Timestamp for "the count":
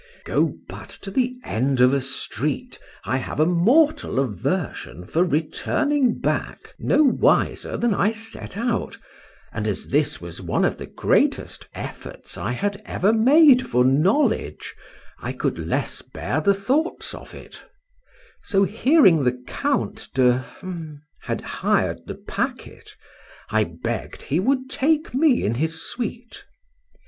19.23-20.09